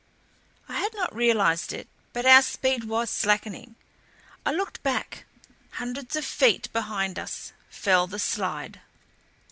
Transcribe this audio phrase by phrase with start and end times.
[0.67, 3.75] I had not realized it, but our speed was slackening.
[4.43, 5.25] I looked back
[5.73, 8.81] hundreds of feet behind us fell the slide.